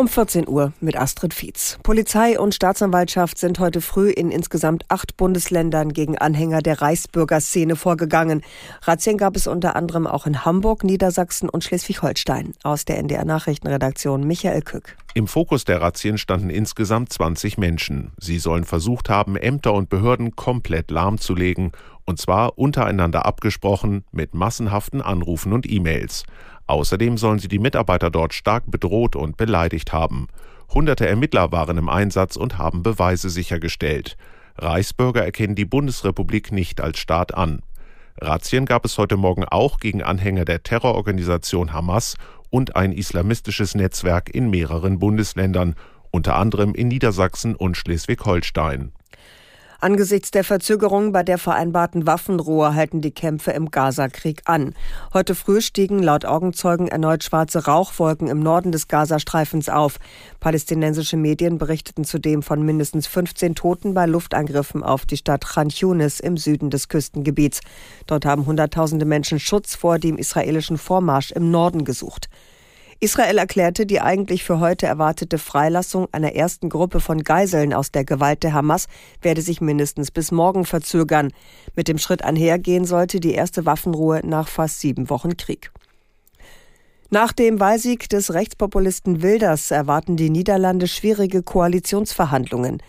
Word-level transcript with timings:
Um 0.00 0.08
14 0.08 0.48
Uhr 0.48 0.72
mit 0.80 0.96
Astrid 0.96 1.34
Fietz. 1.34 1.78
Polizei 1.82 2.40
und 2.40 2.54
Staatsanwaltschaft 2.54 3.36
sind 3.36 3.58
heute 3.58 3.82
früh 3.82 4.08
in 4.08 4.30
insgesamt 4.30 4.86
acht 4.88 5.18
Bundesländern 5.18 5.92
gegen 5.92 6.16
Anhänger 6.16 6.62
der 6.62 6.80
Reichsbürgerszene 6.80 7.76
vorgegangen. 7.76 8.40
Razzien 8.80 9.18
gab 9.18 9.36
es 9.36 9.46
unter 9.46 9.76
anderem 9.76 10.06
auch 10.06 10.26
in 10.26 10.46
Hamburg, 10.46 10.84
Niedersachsen 10.84 11.50
und 11.50 11.64
Schleswig-Holstein. 11.64 12.54
Aus 12.62 12.86
der 12.86 12.96
NDR 12.96 13.26
Nachrichtenredaktion 13.26 14.26
Michael 14.26 14.62
Kück. 14.62 14.96
Im 15.12 15.26
Fokus 15.26 15.66
der 15.66 15.82
Razzien 15.82 16.16
standen 16.16 16.48
insgesamt 16.48 17.12
20 17.12 17.58
Menschen. 17.58 18.12
Sie 18.18 18.38
sollen 18.38 18.64
versucht 18.64 19.10
haben, 19.10 19.36
Ämter 19.36 19.74
und 19.74 19.90
Behörden 19.90 20.34
komplett 20.34 20.90
lahmzulegen. 20.90 21.72
Und 22.06 22.18
zwar 22.18 22.58
untereinander 22.58 23.26
abgesprochen 23.26 24.04
mit 24.12 24.32
massenhaften 24.32 25.02
Anrufen 25.02 25.52
und 25.52 25.70
E-Mails. 25.70 26.24
Außerdem 26.70 27.18
sollen 27.18 27.40
sie 27.40 27.48
die 27.48 27.58
Mitarbeiter 27.58 28.10
dort 28.10 28.32
stark 28.32 28.70
bedroht 28.70 29.16
und 29.16 29.36
beleidigt 29.36 29.92
haben. 29.92 30.28
Hunderte 30.72 31.04
Ermittler 31.04 31.50
waren 31.50 31.76
im 31.76 31.88
Einsatz 31.88 32.36
und 32.36 32.58
haben 32.58 32.84
Beweise 32.84 33.28
sichergestellt. 33.28 34.16
Reichsbürger 34.56 35.24
erkennen 35.24 35.56
die 35.56 35.64
Bundesrepublik 35.64 36.52
nicht 36.52 36.80
als 36.80 37.00
Staat 37.00 37.34
an. 37.34 37.62
Razzien 38.20 38.66
gab 38.66 38.84
es 38.84 38.98
heute 38.98 39.16
Morgen 39.16 39.44
auch 39.44 39.80
gegen 39.80 40.00
Anhänger 40.00 40.44
der 40.44 40.62
Terrororganisation 40.62 41.72
Hamas 41.72 42.14
und 42.50 42.76
ein 42.76 42.92
islamistisches 42.92 43.74
Netzwerk 43.74 44.32
in 44.32 44.48
mehreren 44.48 45.00
Bundesländern, 45.00 45.74
unter 46.12 46.36
anderem 46.36 46.76
in 46.76 46.86
Niedersachsen 46.86 47.56
und 47.56 47.76
Schleswig-Holstein. 47.78 48.92
Angesichts 49.82 50.30
der 50.30 50.44
Verzögerung 50.44 51.10
bei 51.10 51.22
der 51.22 51.38
vereinbarten 51.38 52.06
Waffenruhe 52.06 52.74
halten 52.74 53.00
die 53.00 53.12
Kämpfe 53.12 53.52
im 53.52 53.70
Gazakrieg 53.70 54.42
an. 54.44 54.74
Heute 55.14 55.34
früh 55.34 55.62
stiegen 55.62 56.02
laut 56.02 56.26
Augenzeugen 56.26 56.88
erneut 56.88 57.24
schwarze 57.24 57.64
Rauchwolken 57.64 58.28
im 58.28 58.40
Norden 58.40 58.72
des 58.72 58.88
Gazastreifens 58.88 59.70
auf. 59.70 59.98
Palästinensische 60.38 61.16
Medien 61.16 61.56
berichteten 61.56 62.04
zudem 62.04 62.42
von 62.42 62.62
mindestens 62.62 63.06
15 63.06 63.54
Toten 63.54 63.94
bei 63.94 64.04
Luftangriffen 64.04 64.82
auf 64.82 65.06
die 65.06 65.16
Stadt 65.16 65.46
Khan 65.46 65.70
Yunis 65.70 66.20
im 66.20 66.36
Süden 66.36 66.68
des 66.68 66.88
Küstengebiets. 66.88 67.60
Dort 68.06 68.26
haben 68.26 68.44
Hunderttausende 68.44 69.06
Menschen 69.06 69.40
Schutz 69.40 69.74
vor 69.74 69.98
dem 69.98 70.18
israelischen 70.18 70.76
Vormarsch 70.76 71.32
im 71.32 71.50
Norden 71.50 71.86
gesucht. 71.86 72.28
Israel 73.02 73.38
erklärte, 73.38 73.86
die 73.86 74.02
eigentlich 74.02 74.44
für 74.44 74.60
heute 74.60 74.86
erwartete 74.86 75.38
Freilassung 75.38 76.08
einer 76.12 76.34
ersten 76.34 76.68
Gruppe 76.68 77.00
von 77.00 77.24
Geiseln 77.24 77.72
aus 77.72 77.90
der 77.90 78.04
Gewalt 78.04 78.42
der 78.42 78.52
Hamas 78.52 78.88
werde 79.22 79.40
sich 79.40 79.62
mindestens 79.62 80.10
bis 80.10 80.30
morgen 80.30 80.66
verzögern. 80.66 81.32
Mit 81.74 81.88
dem 81.88 81.96
Schritt 81.96 82.22
einhergehen 82.22 82.84
sollte 82.84 83.18
die 83.18 83.32
erste 83.32 83.64
Waffenruhe 83.64 84.20
nach 84.22 84.48
fast 84.48 84.80
sieben 84.80 85.08
Wochen 85.08 85.38
Krieg. 85.38 85.72
Nach 87.08 87.32
dem 87.32 87.58
Wahlsieg 87.58 88.06
des 88.10 88.34
Rechtspopulisten 88.34 89.22
Wilders 89.22 89.70
erwarten 89.70 90.18
die 90.18 90.28
Niederlande 90.28 90.86
schwierige 90.86 91.42
Koalitionsverhandlungen. 91.42 92.82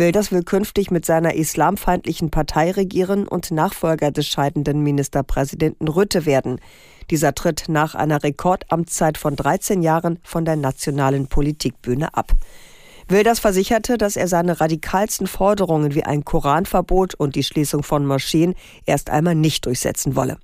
Wilders 0.00 0.32
will 0.32 0.42
künftig 0.42 0.90
mit 0.90 1.04
seiner 1.04 1.34
islamfeindlichen 1.34 2.30
Partei 2.30 2.70
regieren 2.70 3.28
und 3.28 3.50
Nachfolger 3.50 4.10
des 4.10 4.26
scheidenden 4.26 4.82
Ministerpräsidenten 4.82 5.88
Rütte 5.88 6.24
werden. 6.24 6.58
Dieser 7.10 7.34
tritt 7.34 7.64
nach 7.68 7.94
einer 7.94 8.22
Rekordamtszeit 8.22 9.18
von 9.18 9.36
13 9.36 9.82
Jahren 9.82 10.18
von 10.22 10.46
der 10.46 10.56
nationalen 10.56 11.26
Politikbühne 11.26 12.14
ab. 12.14 12.32
Wilders 13.08 13.40
versicherte, 13.40 13.98
dass 13.98 14.16
er 14.16 14.26
seine 14.26 14.58
radikalsten 14.58 15.26
Forderungen 15.26 15.94
wie 15.94 16.04
ein 16.04 16.24
Koranverbot 16.24 17.14
und 17.14 17.34
die 17.34 17.44
Schließung 17.44 17.82
von 17.82 18.06
Moscheen 18.06 18.54
erst 18.86 19.10
einmal 19.10 19.34
nicht 19.34 19.66
durchsetzen 19.66 20.16
wolle. 20.16 20.38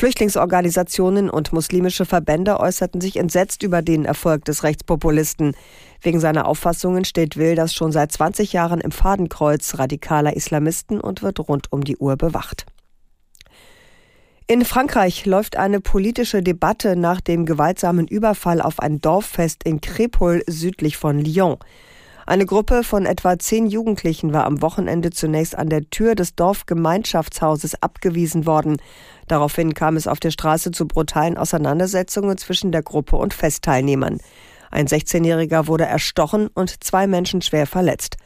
Flüchtlingsorganisationen 0.00 1.28
und 1.28 1.52
muslimische 1.52 2.06
Verbände 2.06 2.58
äußerten 2.58 3.02
sich 3.02 3.18
entsetzt 3.18 3.62
über 3.62 3.82
den 3.82 4.06
Erfolg 4.06 4.46
des 4.46 4.62
Rechtspopulisten. 4.62 5.54
Wegen 6.00 6.20
seiner 6.20 6.48
Auffassungen 6.48 7.04
steht 7.04 7.36
Wilders 7.36 7.74
schon 7.74 7.92
seit 7.92 8.10
20 8.10 8.54
Jahren 8.54 8.80
im 8.80 8.92
Fadenkreuz 8.92 9.78
radikaler 9.78 10.34
Islamisten 10.34 11.02
und 11.02 11.22
wird 11.22 11.46
rund 11.46 11.70
um 11.70 11.84
die 11.84 11.98
Uhr 11.98 12.16
bewacht. 12.16 12.64
In 14.46 14.64
Frankreich 14.64 15.26
läuft 15.26 15.56
eine 15.56 15.82
politische 15.82 16.42
Debatte 16.42 16.96
nach 16.96 17.20
dem 17.20 17.44
gewaltsamen 17.44 18.08
Überfall 18.08 18.62
auf 18.62 18.80
ein 18.80 19.02
Dorffest 19.02 19.64
in 19.64 19.82
Crépol 19.82 20.40
südlich 20.46 20.96
von 20.96 21.18
Lyon. 21.18 21.58
Eine 22.30 22.46
Gruppe 22.46 22.84
von 22.84 23.06
etwa 23.06 23.40
zehn 23.40 23.66
Jugendlichen 23.66 24.32
war 24.32 24.44
am 24.44 24.62
Wochenende 24.62 25.10
zunächst 25.10 25.58
an 25.58 25.68
der 25.68 25.90
Tür 25.90 26.14
des 26.14 26.36
Dorfgemeinschaftshauses 26.36 27.82
abgewiesen 27.82 28.46
worden. 28.46 28.76
Daraufhin 29.26 29.74
kam 29.74 29.96
es 29.96 30.06
auf 30.06 30.20
der 30.20 30.30
Straße 30.30 30.70
zu 30.70 30.86
brutalen 30.86 31.36
Auseinandersetzungen 31.36 32.38
zwischen 32.38 32.70
der 32.70 32.84
Gruppe 32.84 33.16
und 33.16 33.34
Festteilnehmern. 33.34 34.20
Ein 34.70 34.86
16-Jähriger 34.86 35.66
wurde 35.66 35.86
erstochen 35.86 36.46
und 36.54 36.84
zwei 36.84 37.08
Menschen 37.08 37.42
schwer 37.42 37.66
verletzt. 37.66 38.16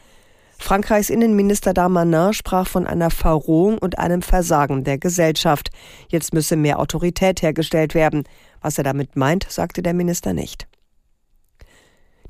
Frankreichs 0.59 1.09
Innenminister 1.09 1.73
Darmanin 1.73 2.35
sprach 2.35 2.69
von 2.69 2.87
einer 2.87 3.09
Verrohung 3.09 3.79
und 3.79 3.99
einem 3.99 4.21
Versagen 4.21 4.85
der 4.85 4.99
Gesellschaft. 4.99 5.71
Jetzt 6.11 6.35
müsse 6.35 6.57
mehr 6.57 6.79
Autorität 6.79 7.41
hergestellt 7.41 7.95
werden. 7.95 8.25
Was 8.61 8.77
er 8.77 8.85
damit 8.85 9.17
meint, 9.17 9.47
sagte 9.49 9.81
der 9.83 9.95
Minister 9.95 10.35
nicht. 10.35 10.67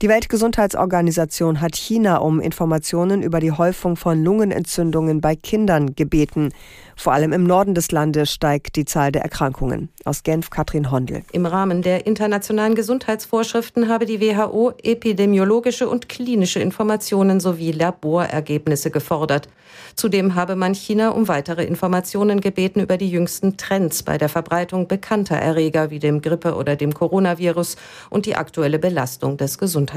Die 0.02 0.08
Weltgesundheitsorganisation 0.08 1.60
hat 1.60 1.76
China 1.76 2.16
um 2.16 2.40
Informationen 2.40 3.22
über 3.22 3.38
die 3.38 3.52
Häufung 3.52 3.94
von 3.94 4.24
Lungenentzündungen 4.24 5.20
bei 5.20 5.36
Kindern 5.36 5.94
gebeten. 5.94 6.52
Vor 6.96 7.12
allem 7.12 7.32
im 7.32 7.44
Norden 7.44 7.74
des 7.74 7.92
Landes 7.92 8.32
steigt 8.32 8.74
die 8.74 8.84
Zahl 8.86 9.12
der 9.12 9.22
Erkrankungen. 9.22 9.88
Aus 10.04 10.24
Genf 10.24 10.50
Katrin 10.50 10.90
Hondel. 10.90 11.22
Im 11.30 11.46
Rahmen 11.46 11.82
der 11.82 12.06
internationalen 12.06 12.74
Gesundheitsvorschriften 12.74 13.88
habe 13.88 14.04
die 14.04 14.20
WHO 14.20 14.72
epidemiologische 14.82 15.88
und 15.88 16.08
klinische 16.08 16.58
Informationen 16.58 17.38
sowie 17.38 17.70
Laborergebnisse 17.70 18.90
gefordert. 18.90 19.48
Zudem 19.94 20.34
habe 20.34 20.56
man 20.56 20.74
China 20.74 21.10
um 21.10 21.28
weitere 21.28 21.64
Informationen 21.64 22.40
gebeten 22.40 22.80
über 22.80 22.96
die 22.96 23.10
jüngsten 23.10 23.56
Trends 23.56 24.02
bei 24.02 24.18
der 24.18 24.28
Verbreitung 24.28 24.88
bekannter 24.88 25.36
Erreger 25.36 25.90
wie 25.90 26.00
dem 26.00 26.20
Grippe- 26.20 26.56
oder 26.56 26.74
dem 26.74 26.92
Coronavirus 26.94 27.76
und 28.10 28.26
die 28.26 28.34
aktuelle 28.34 28.78
Belastung 28.78 29.36
des 29.36 29.58
Gesundheitssystems. 29.58 29.93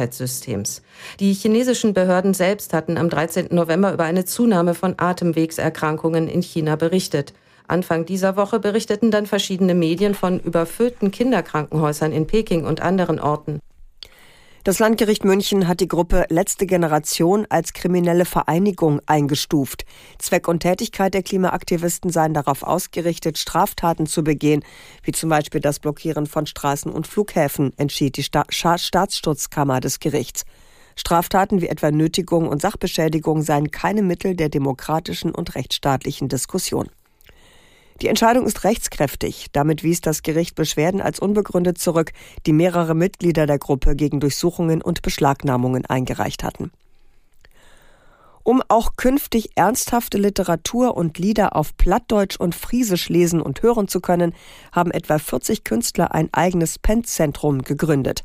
Die 1.20 1.34
chinesischen 1.34 1.94
Behörden 1.94 2.34
selbst 2.34 2.74
hatten 2.74 2.98
am 2.98 3.10
13. 3.10 3.48
November 3.52 3.94
über 3.94 4.04
eine 4.04 4.26
Zunahme 4.26 4.74
von 4.74 4.96
Atemwegserkrankungen 4.98 6.28
in 6.28 6.42
China 6.42 6.76
berichtet. 6.76 7.34
Anfang 7.68 8.06
dieser 8.06 8.38
Woche 8.38 8.60
berichteten 8.60 9.12
dann 9.12 9.26
verschiedene 9.26 9.76
Medien 9.76 10.16
von 10.16 10.40
überfüllten 10.40 11.12
Kinderkrankenhäusern 11.12 12.14
in 12.14 12.26
Peking 12.26 12.66
und 12.66 12.82
anderen 12.82 13.20
Orten. 13.20 13.60
Das 14.68 14.80
Landgericht 14.80 15.24
München 15.24 15.66
hat 15.70 15.80
die 15.80 15.88
Gruppe 15.88 16.26
Letzte 16.28 16.66
Generation 16.66 17.48
als 17.50 17.72
kriminelle 17.72 18.26
Vereinigung 18.26 19.00
eingestuft. 19.06 19.86
Zweck 20.20 20.50
und 20.50 20.60
Tätigkeit 20.60 21.14
der 21.14 21.24
Klimaaktivisten 21.24 22.12
seien 22.12 22.34
darauf 22.34 22.64
ausgerichtet, 22.64 23.38
Straftaten 23.38 24.08
zu 24.08 24.26
begehen, 24.26 24.66
wie 25.04 25.14
zum 25.14 25.30
Beispiel 25.30 25.62
das 25.62 25.80
Blockieren 25.80 26.26
von 26.26 26.46
Straßen 26.46 26.92
und 26.92 27.08
Flughäfen, 27.08 27.72
entschied 27.78 28.18
die 28.18 28.24
Sta 28.24 28.44
Staatsschutzkammer 28.50 29.80
des 29.80 30.02
Gerichts. 30.02 30.44
Straftaten 30.98 31.62
wie 31.62 31.70
etwa 31.70 31.90
Nötigung 31.90 32.50
und 32.50 32.62
Sachbeschädigung 32.62 33.44
seien 33.44 33.72
keine 33.72 34.02
Mittel 34.02 34.36
der 34.36 34.50
demokratischen 34.50 35.34
und 35.34 35.56
rechtsstaatlichen 35.56 36.28
Diskussion. 36.28 36.90
Die 38.02 38.08
Entscheidung 38.08 38.46
ist 38.46 38.64
rechtskräftig. 38.64 39.48
Damit 39.54 39.84
wies 39.84 40.02
das 40.02 40.22
Gericht 40.22 40.56
Beschwerden 40.56 41.02
als 41.02 41.20
unbegründet 41.20 41.80
zurück, 41.80 42.12
die 42.46 42.54
mehrere 42.54 42.94
Mitglieder 42.94 43.48
der 43.48 43.58
Gruppe 43.58 43.96
gegen 43.96 44.20
Durchsuchungen 44.20 44.82
und 44.82 45.02
Beschlagnahmungen 45.02 45.86
eingereicht 45.86 46.44
hatten. 46.44 46.72
Um 48.44 48.64
auch 48.70 48.96
künftig 48.96 49.50
ernsthafte 49.56 50.18
Literatur 50.18 50.96
und 50.96 51.18
Lieder 51.18 51.56
auf 51.56 51.76
Plattdeutsch 51.76 52.38
und 52.40 52.56
Friesisch 52.56 53.10
lesen 53.10 53.42
und 53.42 53.62
hören 53.62 53.90
zu 53.90 54.00
können, 54.00 54.34
haben 54.72 54.92
etwa 54.92 55.20
40 55.20 55.66
Künstler 55.66 56.14
ein 56.14 56.30
eigenes 56.32 56.80
Pennzentrum 56.80 57.64
gegründet. 57.64 58.24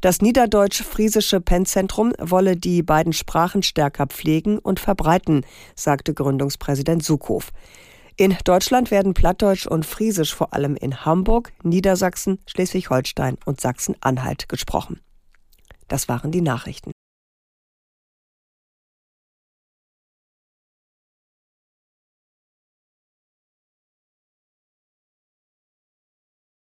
Das 0.00 0.22
niederdeutsch-friesische 0.22 1.40
Pennzentrum 1.40 2.12
wolle 2.18 2.56
die 2.56 2.82
beiden 2.82 3.12
Sprachen 3.12 3.62
stärker 3.62 4.06
pflegen 4.06 4.58
und 4.58 4.80
verbreiten, 4.80 5.44
sagte 5.74 6.14
Gründungspräsident 6.14 7.04
Sukow. 7.04 7.50
In 8.20 8.36
Deutschland 8.42 8.90
werden 8.90 9.14
Plattdeutsch 9.14 9.68
und 9.68 9.86
Friesisch 9.86 10.34
vor 10.34 10.52
allem 10.52 10.74
in 10.74 11.04
Hamburg, 11.04 11.52
Niedersachsen, 11.62 12.40
Schleswig-Holstein 12.48 13.38
und 13.44 13.60
Sachsen-Anhalt 13.60 14.48
gesprochen. 14.48 15.00
Das 15.86 16.08
waren 16.08 16.32
die 16.32 16.40
Nachrichten. 16.40 16.90